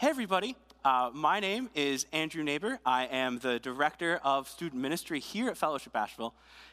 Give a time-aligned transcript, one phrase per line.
[0.00, 0.56] Hey, everybody.
[0.82, 2.78] Uh, my name is Andrew Neighbor.
[2.86, 6.32] I am the Director of Student Ministry here at Fellowship Asheville,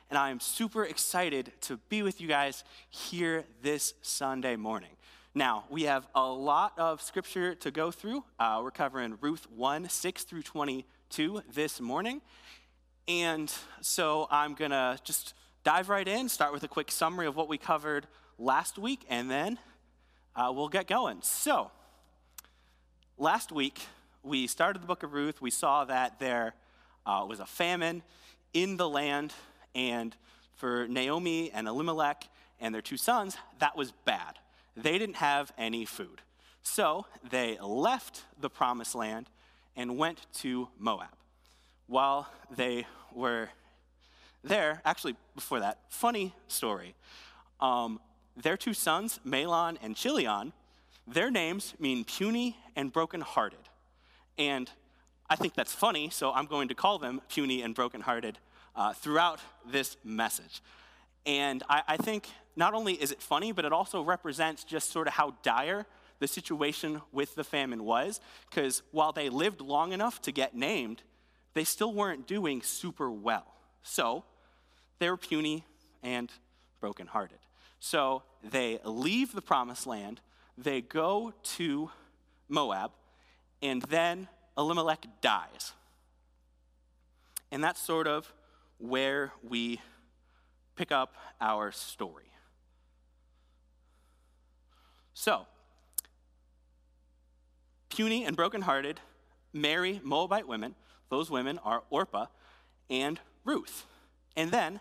[0.09, 4.91] and I am super excited to be with you guys here this Sunday morning.
[5.35, 8.23] Now, we have a lot of scripture to go through.
[8.39, 12.21] Uh, we're covering Ruth 1 6 through 22 this morning.
[13.09, 15.33] And so I'm going to just
[15.65, 18.07] dive right in, start with a quick summary of what we covered
[18.39, 19.59] last week, and then
[20.33, 21.17] uh, we'll get going.
[21.23, 21.71] So,
[23.17, 23.81] last week,
[24.23, 25.41] we started the book of Ruth.
[25.41, 26.53] We saw that there
[27.05, 28.03] uh, was a famine
[28.53, 29.33] in the land,
[29.73, 30.15] and
[30.55, 32.27] for Naomi and Elimelech
[32.59, 34.39] and their two sons, that was bad.
[34.75, 36.21] They didn't have any food.
[36.63, 39.29] So they left the promised land
[39.75, 41.09] and went to Moab.
[41.87, 43.49] While they were
[44.43, 46.95] there, actually, before that, funny story.
[47.61, 47.99] Um,
[48.35, 50.53] their two sons, Mahlon and Chilion,
[51.07, 53.69] their names mean puny and brokenhearted.
[54.37, 54.69] And
[55.29, 58.37] I think that's funny, so I'm going to call them puny and brokenhearted
[58.75, 60.61] uh, throughout this message.
[61.25, 65.07] And I, I think not only is it funny, but it also represents just sort
[65.07, 65.85] of how dire
[66.19, 68.19] the situation with the famine was.
[68.49, 71.03] Because while they lived long enough to get named,
[71.53, 73.53] they still weren't doing super well.
[73.83, 74.23] So
[74.99, 75.65] they were puny
[76.03, 76.31] and
[76.79, 77.39] brokenhearted.
[77.79, 80.21] So they leave the promised land,
[80.57, 81.91] they go to
[82.49, 82.91] Moab,
[83.61, 84.27] and then
[84.57, 85.73] Elimelech dies.
[87.51, 88.33] And that's sort of
[88.77, 89.79] where we
[90.75, 92.31] pick up our story.
[95.13, 95.47] So,
[97.89, 98.99] puny and brokenhearted
[99.53, 100.75] marry Moabite women.
[101.09, 102.27] Those women are Orpah
[102.89, 103.85] and Ruth.
[104.35, 104.79] And then,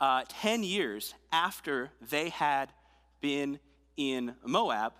[0.00, 2.72] uh, 10 years after they had
[3.20, 3.60] been
[3.96, 4.92] in Moab,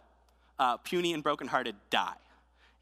[0.58, 2.16] uh, puny and brokenhearted die.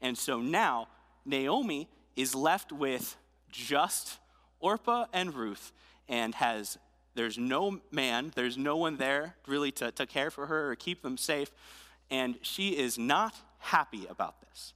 [0.01, 0.87] And so now
[1.25, 3.15] Naomi is left with
[3.51, 4.19] just
[4.59, 5.71] Orpah and Ruth
[6.07, 6.77] and has
[7.17, 11.01] there's no man, there's no one there really to, to care for her or keep
[11.01, 11.51] them safe,
[12.11, 14.73] and she is not happy about this.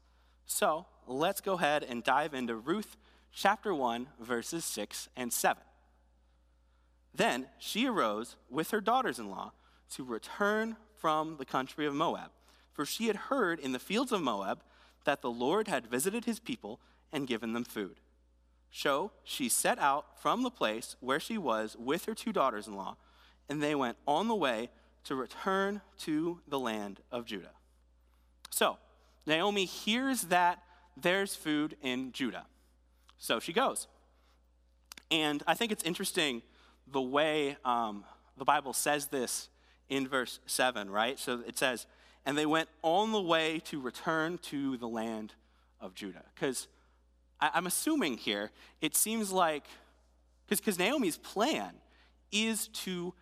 [0.48, 2.98] So let's go ahead and dive into Ruth
[3.32, 5.62] chapter 1, verses 6 and 7.
[7.14, 9.52] Then she arose with her daughters in law
[9.92, 12.32] to return from the country of Moab,
[12.74, 14.64] for she had heard in the fields of Moab
[15.06, 16.80] that the Lord had visited his people
[17.12, 18.00] and given them food.
[18.72, 22.76] So she set out from the place where she was with her two daughters in
[22.76, 22.96] law,
[23.50, 24.70] and they went on the way
[25.04, 27.52] to return to the land of Judah.
[28.50, 28.78] So
[29.26, 30.64] Naomi hears that
[30.96, 32.46] there's food in Judah.
[33.18, 33.88] So she goes.
[35.10, 36.42] And I think it's interesting
[36.88, 38.06] the way um,
[38.38, 39.50] the Bible says this
[39.90, 41.20] in verse 7, right?
[41.20, 41.86] So it says,
[42.26, 45.34] and they went on the way to return to the land
[45.80, 46.24] of Judah.
[46.36, 46.68] Because
[47.40, 48.52] I'm assuming here,
[48.82, 49.66] it seems like,
[50.48, 51.72] because Naomi's plan
[52.32, 53.14] is to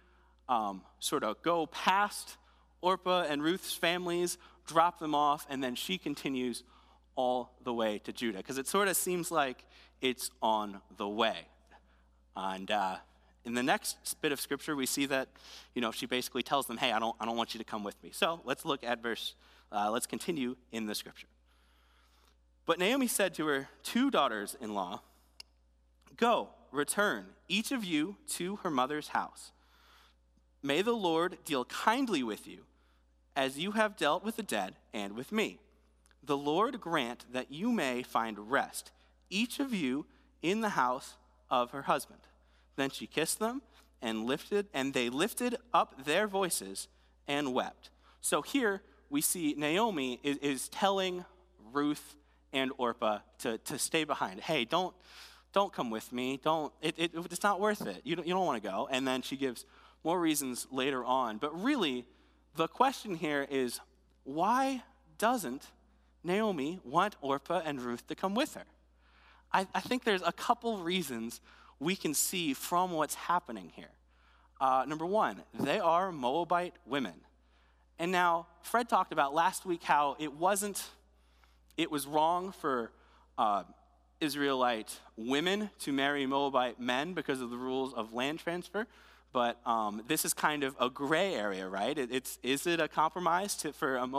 [0.49, 2.37] um, sort of go past
[2.81, 4.37] Orpah and Ruth's families,
[4.67, 6.63] drop them off, and then she continues
[7.15, 8.39] all the way to Judah.
[8.39, 9.63] Because it sort of seems like
[10.01, 11.47] it's on the way.
[12.35, 12.97] And uh,
[13.49, 15.27] in the next bit of scripture, we see that,
[15.73, 17.83] you know, she basically tells them, hey, I don't, I don't want you to come
[17.83, 18.11] with me.
[18.13, 19.33] So let's look at verse,
[19.71, 21.27] uh, let's continue in the scripture.
[22.67, 25.01] But Naomi said to her two daughters in law,
[26.15, 29.51] Go, return, each of you to her mother's house.
[30.61, 32.65] May the Lord deal kindly with you,
[33.35, 35.59] as you have dealt with the dead and with me.
[36.21, 38.91] The Lord grant that you may find rest,
[39.31, 40.05] each of you
[40.43, 41.15] in the house
[41.49, 42.19] of her husband.
[42.79, 43.61] Then she kissed them
[44.01, 46.87] and lifted, and they lifted up their voices
[47.27, 47.89] and wept.
[48.21, 51.25] So here we see Naomi is, is telling
[51.73, 52.15] Ruth
[52.53, 54.39] and Orpah to, to stay behind.
[54.39, 54.95] Hey, don't,
[55.51, 56.39] don't come with me.
[56.41, 58.01] Don't, it, it, it's not worth it.
[58.05, 58.87] You don't, you don't want to go.
[58.89, 59.65] And then she gives
[60.05, 61.37] more reasons later on.
[61.37, 62.05] But really,
[62.55, 63.81] the question here is
[64.23, 64.83] why
[65.17, 65.67] doesn't
[66.23, 68.65] Naomi want Orpah and Ruth to come with her?
[69.51, 71.41] I, I think there's a couple reasons
[71.79, 73.91] we can see from what's happening here.
[74.59, 77.13] Uh, number one, they are Moabite women.
[77.97, 80.83] And now, Fred talked about last week how it wasn't,
[81.77, 82.91] it was wrong for
[83.37, 83.63] uh,
[84.19, 88.85] Israelite women to marry Moabite men because of the rules of land transfer.
[89.31, 91.97] But um, this is kind of a gray area, right?
[91.97, 94.09] It, it's, is it a compromise to, for, a,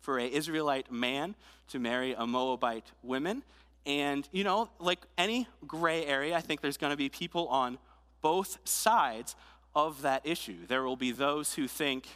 [0.00, 1.34] for Israelite man
[1.68, 3.42] to marry a Moabite woman?
[3.86, 7.78] And, you know, like any gray area, I think there's going to be people on
[8.20, 9.34] both sides
[9.74, 10.66] of that issue.
[10.66, 12.06] There will be those who think,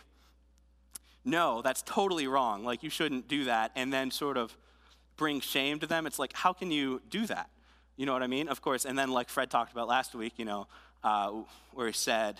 [1.24, 4.56] no, that's totally wrong, like you shouldn't do that, and then sort of
[5.16, 6.06] bring shame to them.
[6.06, 7.48] It's like, how can you do that?
[7.96, 8.48] You know what I mean?
[8.48, 8.84] Of course.
[8.84, 10.66] And then, like Fred talked about last week, you know,
[11.02, 11.32] uh,
[11.72, 12.36] where he said,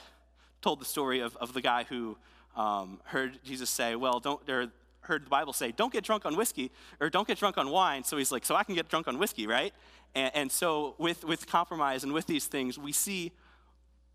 [0.61, 2.17] told the story of, of the guy who
[2.57, 4.69] um, heard Jesus say, well, don't, or
[5.05, 6.71] heard the Bible say, don't get drunk on whiskey
[7.01, 8.05] or don't get drunk on wine.
[8.05, 9.73] So he's like, so I can get drunk on whiskey, right?
[10.15, 13.33] And, and so with, with compromise and with these things, we see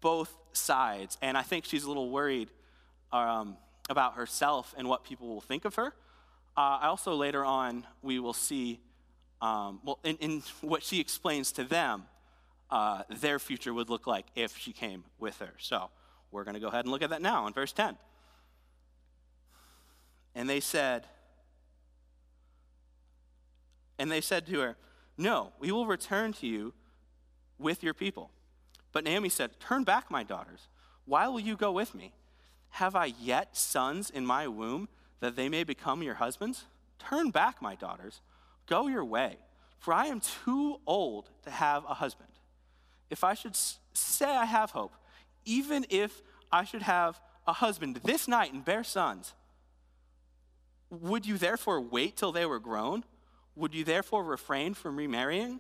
[0.01, 1.18] both sides.
[1.21, 2.50] And I think she's a little worried
[3.12, 3.57] um,
[3.89, 5.94] about herself and what people will think of her.
[6.57, 8.80] Uh, I also later on, we will see,
[9.41, 12.03] um, well, in, in, what she explains to them,
[12.69, 15.53] uh, their future would look like if she came with her.
[15.57, 15.89] So
[16.31, 17.97] we're going to go ahead and look at that now in verse 10.
[20.39, 21.06] And they said,
[23.97, 24.77] and they said to her,
[25.18, 26.74] No, we will return to you
[27.57, 28.31] with your people.
[28.94, 30.69] But Naomi said, Turn back, my daughters.
[31.03, 32.13] Why will you go with me?
[32.69, 34.88] Have I yet sons in my womb
[35.19, 36.63] that they may become your husbands?
[37.00, 38.21] Turn back, my daughters.
[38.65, 39.39] Go your way,
[39.77, 42.30] for I am too old to have a husband.
[43.09, 43.57] If I should
[43.91, 44.94] say I have hope,
[45.44, 49.33] even if I should have a husband this night and bear sons,
[50.89, 53.03] would you therefore wait till they were grown?
[53.56, 55.59] Would you therefore refrain from remarrying?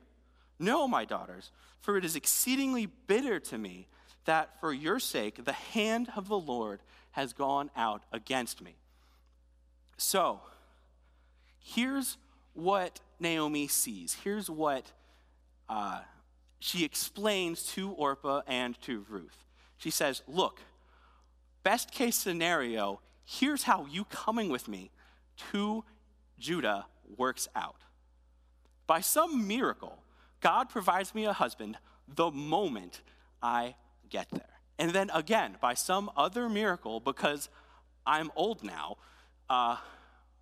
[0.57, 3.87] No, my daughters, for it is exceedingly bitter to me
[4.25, 6.81] that for your sake the hand of the Lord
[7.11, 8.75] has gone out against me.
[9.97, 10.41] So,
[11.59, 12.17] here's
[12.53, 14.17] what Naomi sees.
[14.23, 14.91] Here's what
[15.67, 16.01] uh,
[16.59, 19.45] she explains to Orpah and to Ruth.
[19.77, 20.61] She says, Look,
[21.63, 24.91] best case scenario, here's how you coming with me
[25.51, 25.83] to
[26.37, 26.85] Judah
[27.17, 27.81] works out.
[28.87, 30.03] By some miracle,
[30.41, 31.77] God provides me a husband
[32.07, 33.01] the moment
[33.41, 33.75] I
[34.09, 34.41] get there.
[34.77, 37.49] And then again, by some other miracle, because
[38.05, 38.97] I'm old now,
[39.49, 39.77] uh,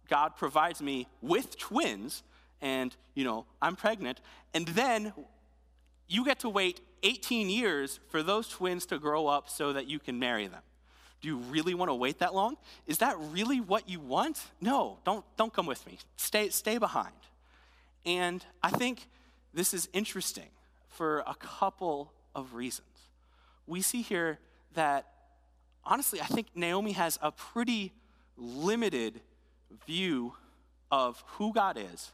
[0.07, 2.23] God provides me with twins,
[2.61, 4.21] and you know, I'm pregnant,
[4.53, 5.13] and then
[6.07, 9.99] you get to wait 18 years for those twins to grow up so that you
[9.99, 10.61] can marry them.
[11.21, 12.57] Do you really want to wait that long?
[12.85, 14.39] Is that really what you want?
[14.61, 15.97] No, don't, don't come with me.
[16.15, 17.15] Stay, stay behind.
[18.05, 19.07] And I think
[19.53, 20.49] this is interesting
[20.89, 22.87] for a couple of reasons.
[23.65, 24.39] We see here
[24.75, 25.07] that,
[25.83, 27.93] honestly, I think Naomi has a pretty
[28.37, 29.19] limited
[29.85, 30.33] view
[30.91, 32.11] of who God is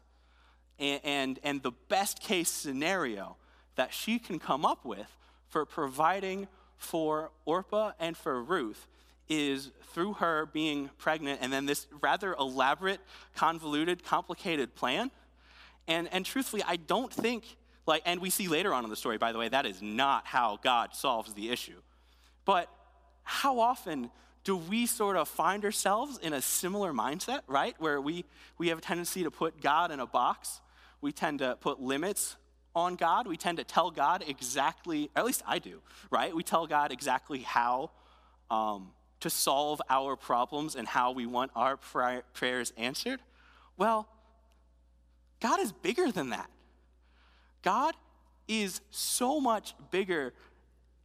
[0.79, 3.35] and, and, and the best case scenario
[3.75, 5.17] that she can come up with
[5.49, 6.47] for providing
[6.77, 8.87] for Orpah and for Ruth
[9.29, 12.99] is through her being pregnant and then this rather elaborate,
[13.35, 15.11] convoluted, complicated plan.
[15.87, 17.43] And, and truthfully, I don't think,
[17.85, 20.25] like, and we see later on in the story, by the way, that is not
[20.25, 21.81] how God solves the issue.
[22.45, 22.69] But
[23.23, 24.09] how often
[24.43, 27.75] do we sort of find ourselves in a similar mindset, right?
[27.79, 28.25] Where we,
[28.57, 30.59] we have a tendency to put God in a box.
[31.01, 32.35] We tend to put limits
[32.75, 33.27] on God.
[33.27, 36.35] We tend to tell God exactly, at least I do, right?
[36.35, 37.91] We tell God exactly how
[38.49, 38.91] um,
[39.23, 43.21] to solve our problems and how we want our prayers answered?
[43.77, 44.05] Well,
[45.39, 46.49] God is bigger than that.
[47.61, 47.95] God
[48.49, 50.33] is so much bigger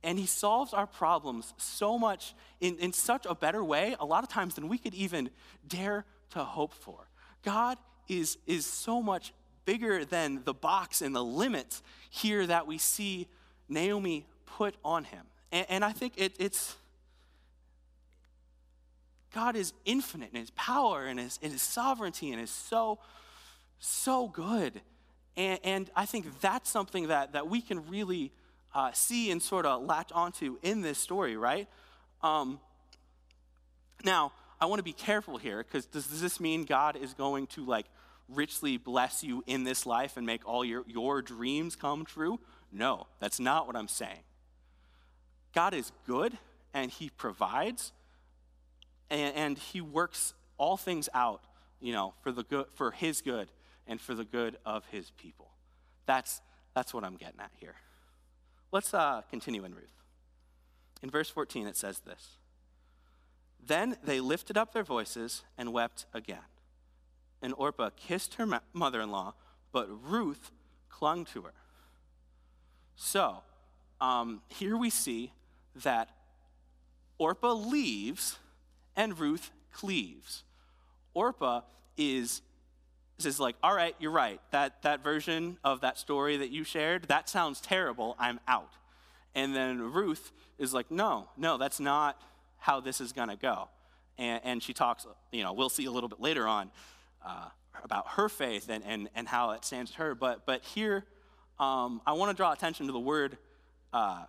[0.03, 4.25] and he solves our problems so much in, in such a better way a lot
[4.25, 5.31] of times than we could even
[5.67, 7.09] dare to hope for
[7.45, 7.79] god
[8.09, 9.33] is, is so much
[9.69, 13.27] bigger than the box and the limits here that we see
[13.69, 16.75] naomi put on him and, and i think it, it's
[19.35, 22.99] God is infinite in his power and his, in his sovereignty and is so,
[23.79, 24.81] so good.
[25.37, 28.33] And, and, I think that's something that, that we can really
[28.75, 31.69] uh, see and sort of latch onto in this story, right?
[32.23, 32.59] Um,
[34.05, 37.47] now, I want to be careful here because does, does this mean God is going
[37.49, 37.87] to like
[38.29, 42.41] richly bless you in this life and make all your, your dreams come true?
[42.73, 44.21] No, that's not what I'm saying.
[45.55, 46.37] God is good
[46.75, 47.93] and he provides,
[49.11, 51.43] and, and he works all things out,
[51.81, 53.49] you know, for, the good, for his good
[53.87, 55.49] and for the good of his people.
[56.07, 56.41] That's,
[56.75, 57.77] that's what I'm getting at here.
[58.71, 60.03] Let's uh, continue in Ruth.
[61.03, 62.37] In verse 14, it says this
[63.65, 66.45] Then they lifted up their voices and wept again.
[67.41, 69.35] And Orpah kissed her mother in law,
[69.73, 70.51] but Ruth
[70.89, 71.53] clung to her.
[72.97, 73.43] So,
[74.01, 75.33] um, here we see
[75.77, 76.11] that
[77.19, 78.39] Orpah leaves
[78.97, 80.43] and Ruth cleaves.
[81.15, 81.63] Orpah
[81.97, 82.43] is
[83.19, 84.41] says like, all right, you're right.
[84.53, 88.15] That that version of that story that you shared, that sounds terrible.
[88.19, 88.73] I'm out.
[89.35, 92.21] And then Ruth is like, no, no, that's not
[92.59, 93.69] how this is gonna go.
[94.19, 96.71] And, and she talks, you know, we'll see a little bit later on.
[97.25, 97.49] Uh,
[97.85, 100.15] about her faith and, and, and how it stands to her.
[100.15, 101.05] But, but here,
[101.59, 103.39] um, I want to draw attention to the word
[103.93, 104.25] uh,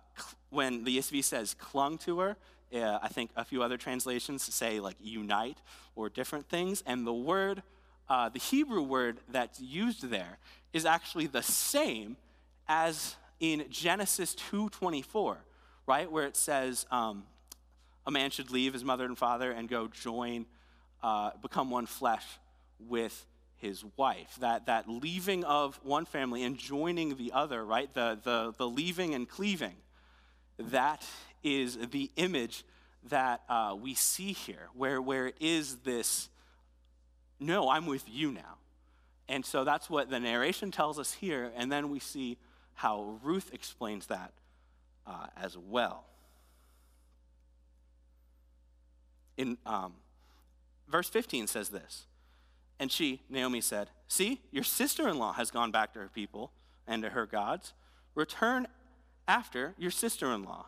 [0.50, 2.36] when the ESV says clung to her.
[2.72, 5.58] Uh, I think a few other translations say like unite
[5.96, 6.82] or different things.
[6.86, 7.62] And the word,
[8.08, 10.38] uh, the Hebrew word that's used there
[10.72, 12.16] is actually the same
[12.68, 15.38] as in Genesis 2:24,
[15.86, 17.24] right, where it says um,
[18.06, 20.46] a man should leave his mother and father and go join,
[21.02, 22.24] uh, become one flesh
[22.88, 24.36] with his wife.
[24.40, 27.92] That, that leaving of one family and joining the other, right?
[27.92, 29.76] The, the, the leaving and cleaving.
[30.58, 31.06] That
[31.42, 32.64] is the image
[33.08, 36.28] that uh, we see here, where, where it is this,
[37.38, 38.58] no, I'm with you now.
[39.28, 41.52] And so that's what the narration tells us here.
[41.56, 42.36] And then we see
[42.74, 44.32] how Ruth explains that
[45.06, 46.04] uh, as well.
[49.36, 49.94] In um,
[50.88, 52.06] verse 15 says this
[52.80, 56.50] and she, Naomi, said, See, your sister in law has gone back to her people
[56.88, 57.74] and to her gods.
[58.14, 58.66] Return
[59.28, 60.66] after your sister in law.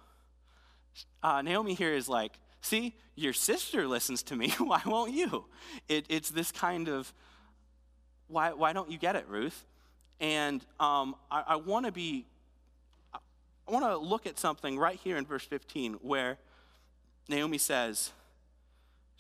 [1.23, 4.51] Uh, Naomi here is like, See, your sister listens to me.
[4.59, 5.47] why won't you?
[5.89, 7.13] It, it's this kind of,
[8.29, 9.65] why, why don't you get it, Ruth?
[10.21, 12.27] And um, I, I want to be,
[13.15, 16.37] I want to look at something right here in verse 15 where
[17.29, 18.13] Naomi says,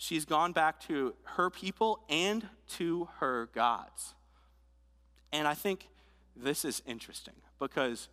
[0.02, 4.14] she's gone back to her people and to her gods.
[5.32, 5.88] And I think
[6.34, 8.08] this is interesting because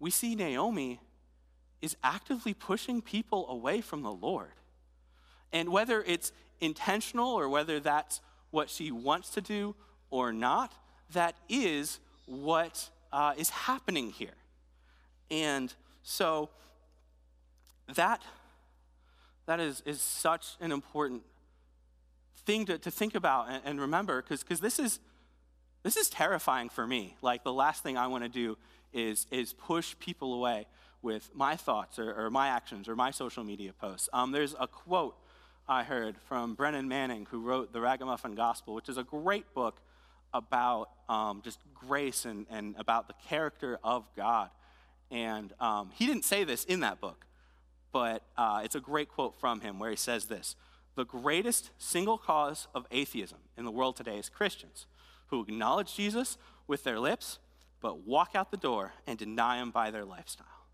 [0.00, 1.00] we see Naomi
[1.80, 4.50] is actively pushing people away from the Lord.
[5.52, 8.20] And whether it's intentional or whether that's
[8.50, 9.76] what she wants to do
[10.10, 10.72] or not,
[11.12, 14.34] that is what uh, is happening here.
[15.30, 15.72] And
[16.02, 16.50] so
[17.94, 18.22] that
[19.46, 21.22] that is, is such an important
[22.44, 25.00] thing to, to think about and, and remember because this is
[25.82, 27.16] this is terrifying for me.
[27.22, 28.58] Like the last thing i want to do
[28.92, 30.66] is is push people away
[31.02, 34.08] with my thoughts or, or my actions or my social media posts.
[34.12, 35.16] Um, there's a quote
[35.68, 39.80] i heard from brennan manning who wrote the ragamuffin gospel which is a great book
[40.32, 44.50] about um, just grace and, and about the character of god.
[45.10, 47.25] And um, he didn't say this in that book
[47.96, 50.54] but uh, it's a great quote from him where he says this
[50.96, 54.84] The greatest single cause of atheism in the world today is Christians
[55.28, 56.36] who acknowledge Jesus
[56.66, 57.38] with their lips,
[57.80, 60.66] but walk out the door and deny him by their lifestyle.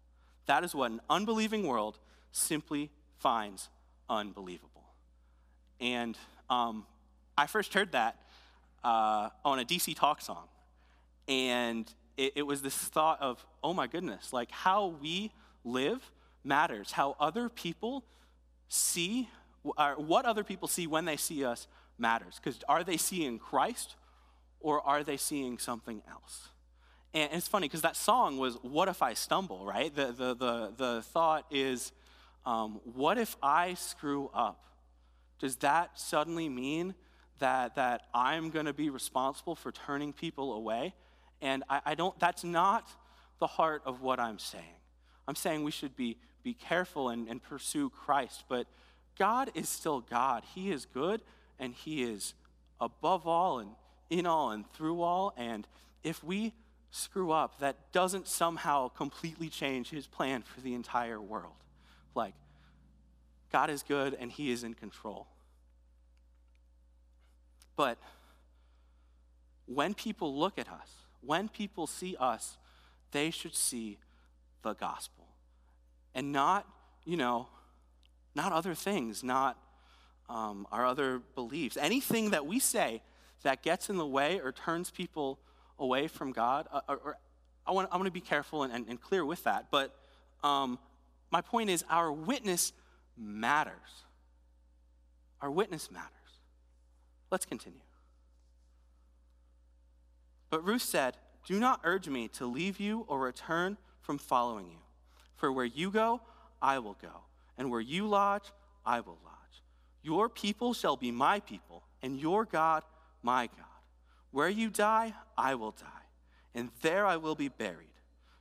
[0.47, 2.00] That is what an unbelieving world
[2.33, 3.69] simply finds
[4.11, 4.83] unbelievable.
[5.81, 6.19] And
[6.50, 6.87] um,
[7.38, 8.17] I first heard that
[8.83, 10.49] uh, on a DC Talk song.
[11.29, 15.31] And it, it was this thought of, oh my goodness, like how we
[15.62, 16.11] live
[16.45, 16.93] matters.
[16.93, 18.05] How other people
[18.69, 19.29] see,
[19.63, 21.67] or what other people see when they see us
[21.99, 22.41] matters.
[22.43, 23.97] Because are they seeing Christ
[24.61, 26.49] or are they seeing something else?
[27.15, 29.95] And it's funny because that song was "What if I stumble?" Right?
[29.95, 31.93] The the the the thought is,
[32.47, 34.65] um, what if I screw up?
[35.39, 36.95] Does that suddenly mean
[37.39, 40.95] that that I'm going to be responsible for turning people away?
[41.43, 42.19] And I, I don't.
[42.19, 42.89] That's not
[43.41, 44.65] the heart of what I'm saying.
[45.29, 48.45] I'm saying we should be be careful and, and pursue Christ.
[48.49, 48.67] But
[49.19, 50.45] God is still God.
[50.55, 51.23] He is good
[51.59, 52.35] and He is
[52.81, 53.71] above all and
[54.11, 55.33] in all and through all.
[55.37, 55.67] And
[56.03, 56.55] if we
[56.91, 61.55] screw up, that doesn't somehow completely change His plan for the entire world.
[62.15, 62.35] Like,
[63.51, 65.27] God is good and He is in control.
[67.77, 67.99] But
[69.67, 72.59] when people look at us, when people see us,
[73.13, 73.99] they should see
[74.63, 75.32] the gospel
[76.14, 76.66] and not,
[77.04, 77.49] you know,
[78.35, 79.59] not other things, not
[80.28, 81.76] um, our other beliefs.
[81.76, 83.02] Anything that we say
[83.42, 85.38] that gets in the way or turns people
[85.78, 87.16] away from God, uh, or, or
[87.66, 89.66] I, want, I want to be careful and, and, and clear with that.
[89.71, 89.95] But
[90.42, 90.78] um,
[91.31, 92.73] my point is, our witness
[93.16, 94.04] matters.
[95.40, 96.09] Our witness matters.
[97.31, 97.81] Let's continue.
[100.50, 101.16] But Ruth said,
[101.47, 104.82] Do not urge me to leave you or return from following you.
[105.43, 106.21] For where you go,
[106.63, 107.25] I will go,
[107.59, 108.45] and where you lodge,
[108.87, 109.63] I will lodge.
[110.01, 112.85] Your people shall be my people, and your God,
[113.25, 113.67] my God.
[114.31, 116.07] Where you die, I will die,
[116.55, 117.89] and there I will be buried.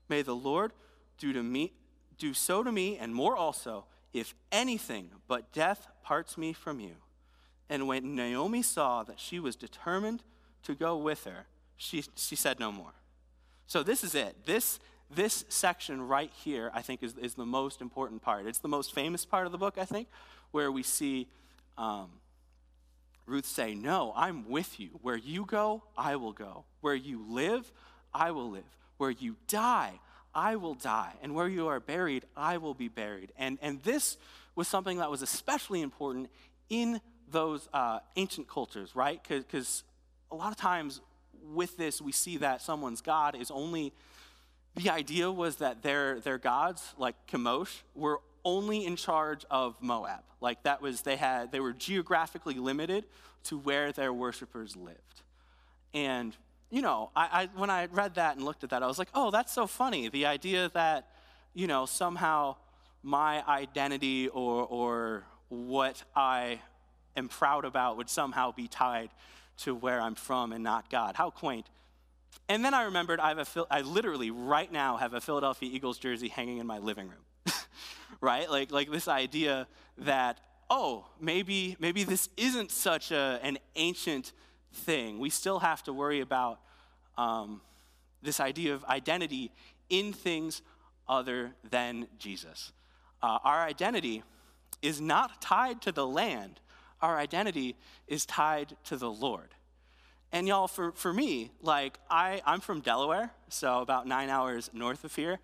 [0.09, 0.73] May the Lord
[1.17, 1.73] do to me
[2.19, 6.97] do so to me and more also, if anything but death parts me from you.
[7.67, 10.21] And when Naomi saw that she was determined
[10.61, 12.93] to go with her, she, she said no more.
[13.65, 14.45] So this is it.
[14.45, 14.79] This
[15.15, 18.45] this section right here, I think, is, is the most important part.
[18.45, 20.07] It's the most famous part of the book, I think,
[20.51, 21.27] where we see
[21.77, 22.09] um,
[23.25, 24.99] Ruth say, No, I'm with you.
[25.01, 26.65] Where you go, I will go.
[26.81, 27.71] Where you live,
[28.13, 28.63] I will live.
[28.97, 29.99] Where you die,
[30.33, 31.13] I will die.
[31.21, 33.31] And where you are buried, I will be buried.
[33.37, 34.17] And, and this
[34.55, 36.29] was something that was especially important
[36.69, 39.21] in those uh, ancient cultures, right?
[39.27, 39.83] Because
[40.29, 41.01] a lot of times
[41.53, 43.93] with this, we see that someone's God is only,
[44.75, 50.23] the idea was that their, their gods, like Chemosh, were only in charge of Moab.
[50.39, 53.05] Like that was, they had, they were geographically limited
[53.45, 55.21] to where their worshipers lived.
[55.93, 56.35] And,
[56.69, 59.09] you know, I, I, when I read that and looked at that, I was like,
[59.13, 60.09] oh, that's so funny.
[60.09, 61.09] The idea that,
[61.53, 62.55] you know, somehow
[63.03, 66.59] my identity or, or what I
[67.15, 69.09] am proud about would somehow be tied
[69.57, 71.15] to where I'm from and not God.
[71.15, 71.67] How quaint.
[72.49, 75.97] And then I remembered I, have a, I literally right now have a Philadelphia Eagles
[75.97, 77.55] jersey hanging in my living room.
[78.21, 78.49] right?
[78.49, 79.67] Like, like this idea
[79.99, 84.33] that, oh, maybe, maybe this isn't such a, an ancient
[84.73, 85.19] thing.
[85.19, 86.59] We still have to worry about
[87.17, 87.61] um,
[88.21, 89.51] this idea of identity
[89.89, 90.61] in things
[91.07, 92.71] other than Jesus.
[93.21, 94.23] Uh, our identity
[94.81, 96.59] is not tied to the land,
[97.01, 97.75] our identity
[98.07, 99.49] is tied to the Lord.
[100.33, 105.03] And y'all, for, for me, like, I, I'm from Delaware, so about nine hours north
[105.03, 105.39] of here.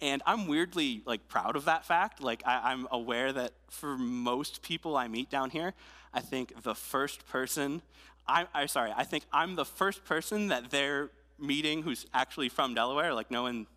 [0.00, 2.20] And I'm weirdly like proud of that fact.
[2.20, 5.74] Like I, I'm aware that for most people I meet down here,
[6.12, 7.82] I think the first person,
[8.26, 12.74] I, I sorry, I think I'm the first person that they're meeting who's actually from
[12.74, 13.14] Delaware.
[13.14, 13.68] Like no one,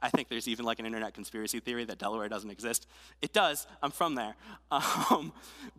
[0.00, 2.86] I think there's even like an internet conspiracy theory that Delaware doesn't exist.
[3.20, 3.66] It does.
[3.82, 4.36] I'm from there.
[5.10, 5.32] Um,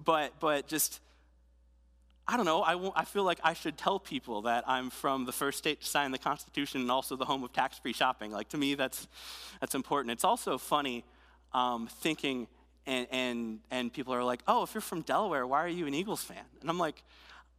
[0.04, 1.00] but but just
[2.30, 5.32] I don't know, I, I feel like I should tell people that I'm from the
[5.32, 8.32] first state to sign the Constitution and also the home of tax free shopping.
[8.32, 9.08] Like, to me, that's,
[9.60, 10.12] that's important.
[10.12, 11.04] It's also funny
[11.54, 12.48] um, thinking,
[12.86, 15.96] and, and, and people are like, oh, if you're from Delaware, why are you an
[15.96, 16.44] Eagles fan?
[16.62, 17.02] And I'm like,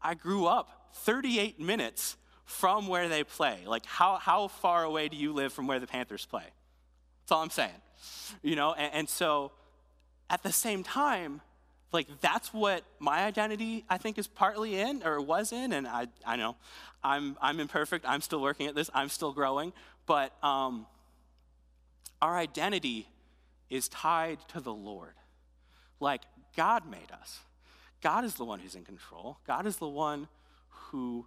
[0.01, 3.63] I grew up 38 minutes from where they play.
[3.67, 6.45] Like, how, how far away do you live from where the Panthers play?
[7.23, 7.71] That's all I'm saying.
[8.41, 9.51] You know, and, and so
[10.31, 11.41] at the same time,
[11.93, 16.07] like that's what my identity i think is partly in or was in and i,
[16.25, 16.57] I know.
[17.03, 18.05] I'm, I'm imperfect.
[18.07, 18.91] I'm still working at this.
[18.95, 19.73] I'm still growing.
[20.07, 20.87] But um,
[22.21, 23.09] our identity
[23.69, 25.15] is tied to the lord.
[26.01, 26.23] Like
[26.57, 27.41] god made us.
[28.03, 29.39] God is the one who's in control.
[29.47, 30.29] God is the one
[30.69, 31.27] who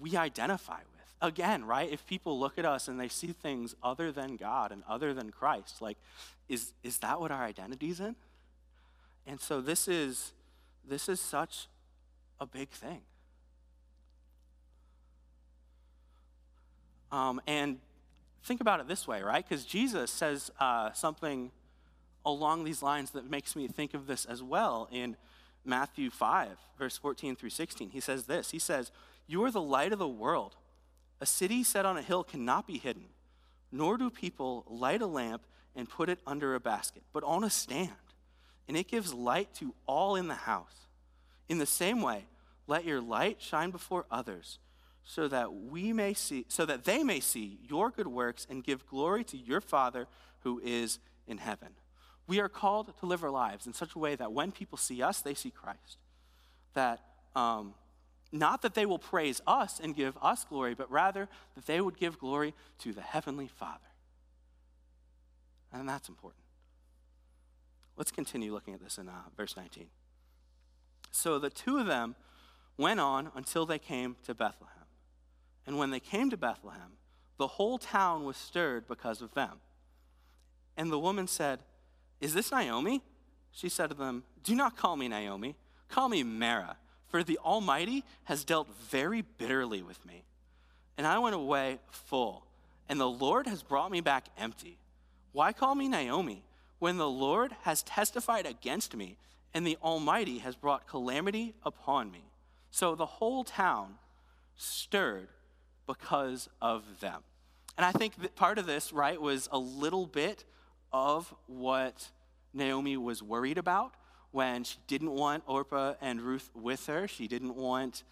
[0.00, 0.88] we identify with.
[1.20, 4.82] Again right if people look at us and they see things other than god and
[4.88, 5.96] other than christ like
[6.48, 8.14] is, is that what our identity is in
[9.26, 10.32] and so this is
[10.86, 11.68] this is such
[12.40, 13.00] a big thing.
[17.10, 17.78] Um, and
[18.42, 19.46] think about it this way, right?
[19.48, 21.52] Because Jesus says uh, something
[22.26, 25.16] along these lines that makes me think of this as well in
[25.64, 27.90] Matthew 5, verse 14 through 16.
[27.90, 28.90] He says this He says,
[29.26, 30.56] You are the light of the world.
[31.20, 33.04] A city set on a hill cannot be hidden,
[33.72, 35.42] nor do people light a lamp
[35.76, 37.92] and put it under a basket, but on a stand
[38.68, 40.86] and it gives light to all in the house.
[41.48, 42.24] In the same way,
[42.66, 44.58] let your light shine before others
[45.04, 48.86] so that we may see so that they may see your good works and give
[48.86, 50.06] glory to your Father
[50.40, 51.68] who is in heaven.
[52.26, 55.02] We are called to live our lives in such a way that when people see
[55.02, 55.98] us, they see Christ.
[56.72, 57.00] That
[57.36, 57.74] um,
[58.32, 61.98] not that they will praise us and give us glory, but rather that they would
[61.98, 63.78] give glory to the Heavenly Father.
[65.72, 66.43] And that's important.
[67.96, 69.86] Let's continue looking at this in uh, verse 19.
[71.10, 72.16] So the two of them
[72.76, 74.74] went on until they came to Bethlehem.
[75.66, 76.98] And when they came to Bethlehem,
[77.38, 79.60] the whole town was stirred because of them.
[80.76, 81.60] And the woman said,
[82.20, 83.02] Is this Naomi?
[83.52, 85.54] She said to them, Do not call me Naomi,
[85.88, 86.76] call me Mara,
[87.08, 90.24] for the Almighty has dealt very bitterly with me.
[90.98, 92.44] And I went away full,
[92.88, 94.78] and the Lord has brought me back empty.
[95.32, 96.44] Why call me Naomi?
[96.84, 99.16] When the Lord has testified against me,
[99.54, 102.24] and the Almighty has brought calamity upon me.
[102.70, 103.94] So the whole town
[104.54, 105.28] stirred
[105.86, 107.22] because of them.
[107.78, 110.44] And I think that part of this, right, was a little bit
[110.92, 112.10] of what
[112.52, 113.94] Naomi was worried about
[114.32, 117.08] when she didn't want Orpah and Ruth with her.
[117.08, 118.02] She didn't want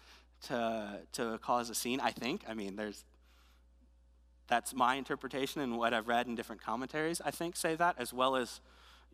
[0.47, 2.41] to, to cause a scene, I think.
[2.49, 3.05] I mean, there's
[4.53, 8.13] that's my interpretation and what I've read in different commentaries, I think, say that, as
[8.13, 8.61] well as,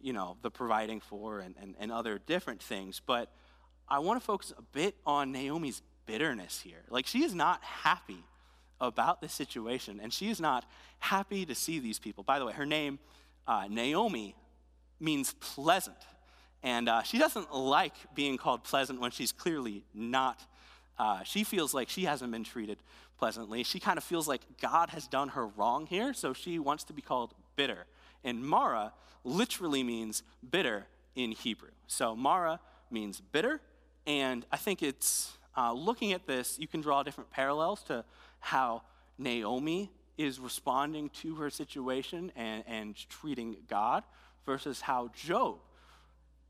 [0.01, 3.01] you know, the providing for and, and, and other different things.
[3.05, 3.31] But
[3.87, 6.83] I want to focus a bit on Naomi's bitterness here.
[6.89, 8.21] Like, she is not happy
[8.81, 10.65] about this situation, and she is not
[10.99, 12.25] happy to see these people.
[12.25, 12.99] By the way, her name,
[13.47, 14.35] uh, Naomi,
[14.99, 15.95] means pleasant.
[16.63, 20.41] And uh, she doesn't like being called pleasant when she's clearly not.
[20.97, 22.79] Uh, she feels like she hasn't been treated
[23.19, 23.63] pleasantly.
[23.63, 26.93] She kind of feels like God has done her wrong here, so she wants to
[26.93, 27.85] be called bitter.
[28.23, 31.71] And Mara literally means bitter in Hebrew.
[31.87, 33.61] So Mara means bitter,
[34.07, 38.05] and I think it's uh, looking at this, you can draw different parallels to
[38.39, 38.83] how
[39.17, 44.03] Naomi is responding to her situation and, and treating God
[44.45, 45.57] versus how Job,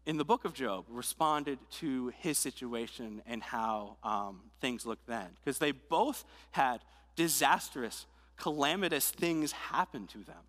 [0.05, 5.27] in the book of Job, responded to his situation and how um, things looked then.
[5.35, 6.81] Because they both had
[7.15, 8.05] disastrous,
[8.37, 10.43] calamitous things happen to them.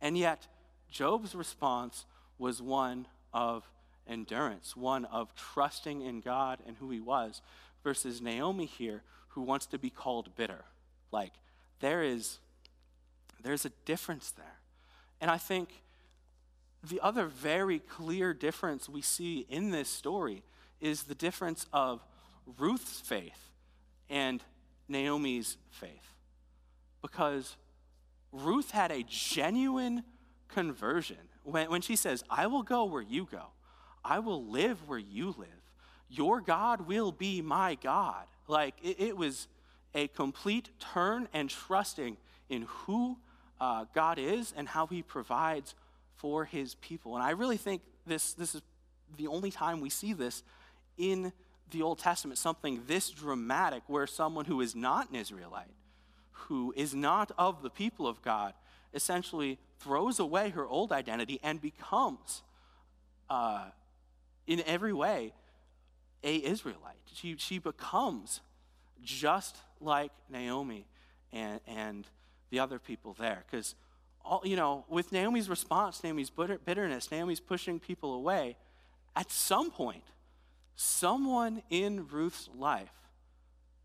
[0.00, 0.46] And yet,
[0.90, 2.06] Job's response
[2.38, 3.68] was one of
[4.06, 7.42] endurance, one of trusting in God and who he was,
[7.82, 10.64] versus Naomi here, who wants to be called bitter.
[11.10, 11.32] Like,
[11.80, 12.38] there is
[13.44, 14.58] there's a difference there.
[15.20, 15.68] And I think
[16.88, 20.42] the other very clear difference we see in this story
[20.80, 22.04] is the difference of
[22.58, 23.50] Ruth's faith
[24.10, 24.42] and
[24.88, 26.14] Naomi's faith.
[27.00, 27.56] Because
[28.32, 30.04] Ruth had a genuine
[30.48, 31.16] conversion.
[31.42, 33.46] When, when she says, I will go where you go,
[34.04, 35.48] I will live where you live,
[36.08, 38.26] your God will be my God.
[38.46, 39.48] Like it, it was
[39.94, 42.16] a complete turn and trusting
[42.48, 43.18] in who
[43.60, 45.74] uh, God is and how he provides
[46.16, 47.14] for his people.
[47.14, 48.62] And I really think this, this is
[49.16, 50.42] the only time we see this
[50.96, 51.32] in
[51.70, 55.74] the Old Testament, something this dramatic, where someone who is not an Israelite,
[56.32, 58.54] who is not of the people of God,
[58.92, 62.42] essentially throws away her old identity and becomes,
[63.28, 63.64] uh,
[64.46, 65.32] in every way,
[66.22, 66.96] a Israelite.
[67.12, 68.40] She, she becomes
[69.02, 70.86] just like Naomi
[71.32, 72.06] and, and
[72.50, 73.44] the other people there.
[73.50, 73.74] Because,
[74.44, 78.56] you know, with Naomi's response, Naomi's bitterness, Naomi's pushing people away,
[79.16, 80.04] at some point,
[80.76, 82.92] someone in Ruth's life,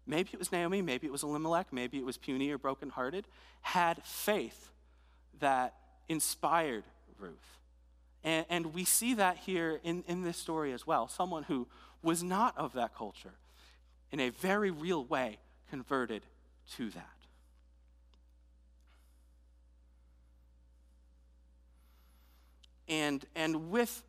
[0.08, 3.28] maybe it was Naomi, maybe it was Elimelech, maybe it was puny or brokenhearted,
[3.62, 4.72] had faith
[5.40, 5.76] that
[6.08, 6.84] inspired
[7.18, 7.60] Ruth.
[8.24, 11.08] And, and we see that here in, in this story as well.
[11.08, 11.68] Someone who
[12.02, 13.34] was not of that culture,
[14.12, 15.38] in a very real way,
[15.70, 16.24] converted
[16.76, 17.19] to that.
[22.90, 24.04] And, and with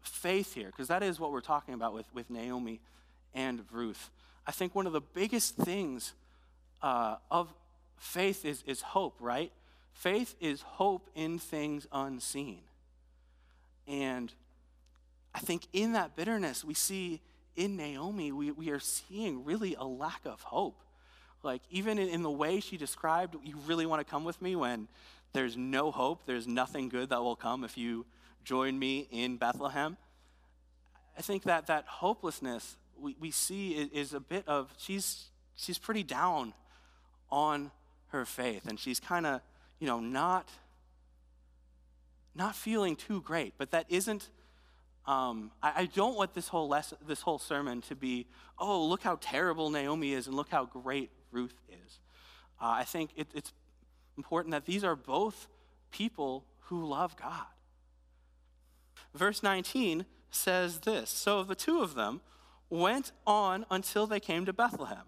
[0.00, 2.80] faith here, because that is what we're talking about with, with Naomi
[3.34, 4.10] and Ruth,
[4.46, 6.14] I think one of the biggest things
[6.82, 7.52] uh, of
[7.98, 9.52] faith is, is hope, right?
[9.92, 12.62] Faith is hope in things unseen.
[13.86, 14.32] And
[15.34, 17.20] I think in that bitterness, we see
[17.54, 20.80] in Naomi, we, we are seeing really a lack of hope.
[21.42, 24.56] Like, even in, in the way she described, you really want to come with me
[24.56, 24.88] when
[25.32, 28.06] there's no hope, there's nothing good that will come if you
[28.44, 29.96] join me in Bethlehem.
[31.16, 35.26] I think that that hopelessness we, we see is, is a bit of, she's,
[35.56, 36.54] she's pretty down
[37.30, 37.70] on
[38.08, 39.40] her faith, and she's kind of,
[39.78, 40.48] you know, not,
[42.34, 43.54] not feeling too great.
[43.58, 44.28] But that isn't,
[45.06, 48.26] um, I, I don't want this whole lesson, this whole sermon to be,
[48.58, 51.98] oh, look how terrible Naomi is and look how great Ruth is.
[52.60, 53.52] Uh, I think it, it's
[54.16, 55.48] important that these are both
[55.90, 57.46] people who love God.
[59.14, 62.20] Verse 19 says this So the two of them
[62.70, 65.06] went on until they came to Bethlehem.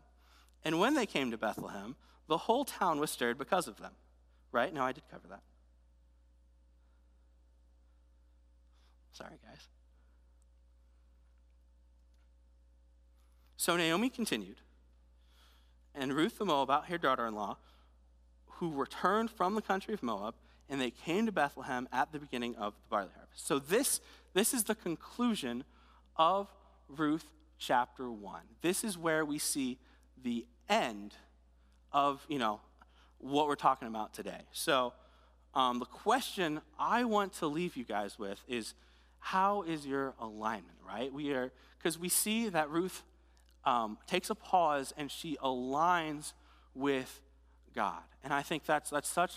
[0.65, 3.93] And when they came to Bethlehem, the whole town was stirred because of them.
[4.53, 4.73] Right?
[4.73, 5.43] Now, I did cover that.
[9.13, 9.69] Sorry, guys.
[13.57, 14.61] So Naomi continued,
[15.95, 17.57] and Ruth the Moabite, her daughter in law,
[18.47, 20.35] who returned from the country of Moab,
[20.69, 23.47] and they came to Bethlehem at the beginning of the barley harvest.
[23.47, 24.01] So this,
[24.33, 25.65] this is the conclusion
[26.17, 26.49] of
[26.89, 27.27] Ruth
[27.59, 28.41] chapter 1.
[28.63, 29.79] This is where we see
[30.23, 31.15] the end
[31.93, 32.61] of, you know,
[33.19, 34.43] what we're talking about today.
[34.53, 34.93] So
[35.55, 38.75] um, the question I want to leave you guys with is
[39.19, 41.13] how is your alignment, right?
[41.13, 43.03] We are, because we see that Ruth
[43.65, 46.33] um, takes a pause and she aligns
[46.75, 47.21] with
[47.75, 48.03] God.
[48.23, 49.37] And I think that's, that's such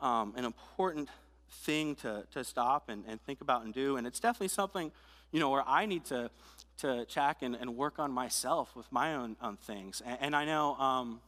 [0.00, 1.08] um, an important
[1.50, 3.96] thing to, to stop and, and think about and do.
[3.96, 4.90] And it's definitely something,
[5.32, 6.30] you know, where I need to,
[6.78, 10.02] to check and, and work on myself with my own, own things.
[10.04, 11.20] And, and I know um,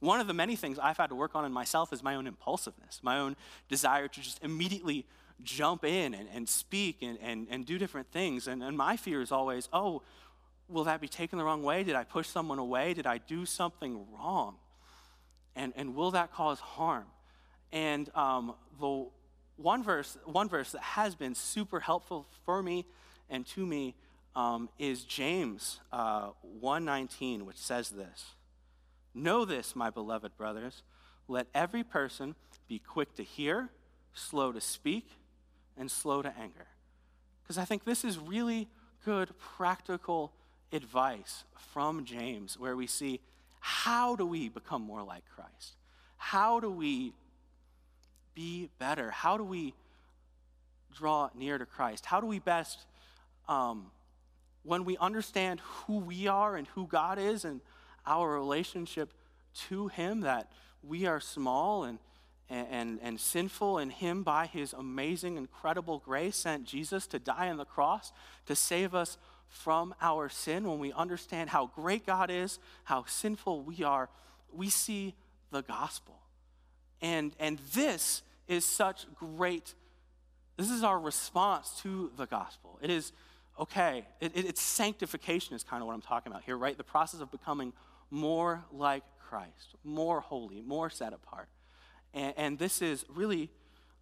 [0.00, 2.26] one of the many things I've had to work on in myself is my own
[2.26, 3.36] impulsiveness, my own
[3.68, 5.06] desire to just immediately
[5.44, 8.48] jump in and, and speak and, and, and do different things.
[8.48, 10.02] And, and my fear is always, oh,
[10.68, 11.84] will that be taken the wrong way?
[11.84, 12.94] Did I push someone away?
[12.94, 14.56] Did I do something wrong?
[15.54, 17.06] And, and will that cause harm?
[17.72, 19.06] And um, the
[19.56, 22.86] one verse, one verse that has been super helpful for me
[23.30, 23.94] and to me
[24.34, 26.30] um, is James uh,
[26.62, 28.34] 1:19, which says this:
[29.14, 30.82] "Know this, my beloved brothers,
[31.28, 32.34] let every person
[32.68, 33.70] be quick to hear,
[34.14, 35.06] slow to speak,
[35.76, 36.66] and slow to anger."
[37.42, 38.68] Because I think this is really
[39.04, 40.32] good practical
[40.72, 43.20] advice from James, where we see
[43.64, 45.76] how do we become more like Christ?
[46.16, 47.14] How do we
[48.34, 49.12] be better?
[49.12, 49.72] How do we
[50.92, 52.04] draw near to Christ?
[52.04, 52.80] How do we best,
[53.48, 53.92] um,
[54.64, 57.60] when we understand who we are and who God is and
[58.04, 59.14] our relationship
[59.68, 60.50] to Him, that
[60.82, 62.00] we are small and,
[62.50, 67.58] and, and sinful, and Him, by His amazing, incredible grace, sent Jesus to die on
[67.58, 68.12] the cross
[68.46, 69.18] to save us
[69.52, 74.08] from our sin, when we understand how great God is, how sinful we are,
[74.52, 75.14] we see
[75.50, 76.18] the gospel.
[77.02, 79.74] And, and this is such great,
[80.56, 82.78] this is our response to the gospel.
[82.80, 83.12] It is,
[83.60, 86.76] okay, it, it, it's sanctification is kind of what I'm talking about here, right?
[86.76, 87.74] The process of becoming
[88.10, 91.48] more like Christ, more holy, more set apart.
[92.14, 93.50] And, and this is really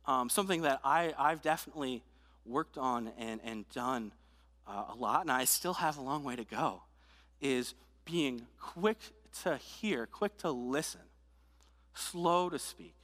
[0.06, 2.04] um, something that I, I've definitely
[2.46, 4.12] worked on and, and done
[4.70, 6.82] uh, a lot, and I still have a long way to go,
[7.40, 8.98] is being quick
[9.42, 11.00] to hear, quick to listen,
[11.94, 12.94] slow to speak,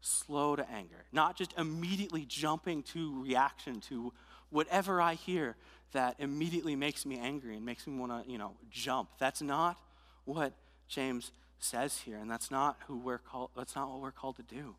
[0.00, 4.12] slow to anger, not just immediately jumping to reaction to
[4.50, 5.56] whatever I hear
[5.92, 9.10] that immediately makes me angry and makes me want to, you know, jump.
[9.18, 9.78] That's not
[10.24, 10.52] what
[10.88, 14.42] James says here, and that's not who we're called that's not what we're called to
[14.42, 14.74] do.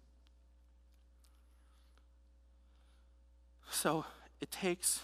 [3.69, 4.05] So
[4.39, 5.01] it takes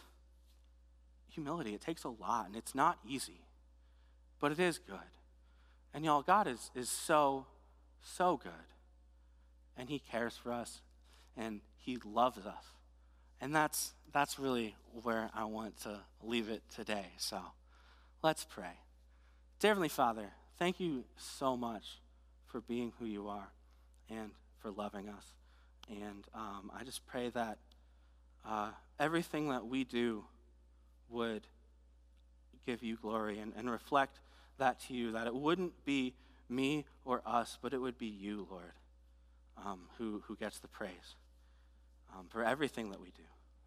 [1.33, 1.73] humility.
[1.73, 3.41] It takes a lot, and it's not easy,
[4.39, 4.97] but it is good.
[5.93, 7.45] And y'all, God is, is so,
[8.01, 8.51] so good.
[9.77, 10.81] And He cares for us,
[11.35, 12.65] and He loves us.
[13.41, 17.07] And that's, that's really where I want to leave it today.
[17.17, 17.39] So
[18.21, 18.79] let's pray.
[19.59, 21.99] Dear Heavenly Father, thank you so much
[22.45, 23.49] for being who you are
[24.09, 25.33] and for loving us.
[25.89, 27.57] And um, I just pray that
[28.47, 28.69] uh,
[28.99, 30.23] everything that we do
[31.13, 31.47] would
[32.65, 34.19] give you glory and, and reflect
[34.57, 36.13] that to you, that it wouldn't be
[36.49, 38.73] me or us, but it would be you, Lord,
[39.63, 41.15] um, who, who gets the praise
[42.15, 43.23] um, for everything that we do.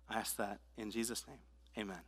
[0.09, 1.39] I ask that in Jesus' name.
[1.79, 2.01] Amen.